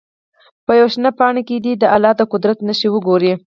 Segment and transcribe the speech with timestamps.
[0.65, 3.33] په یوه شنه پاڼه کې دې د الله د قدرت نښې وګوري.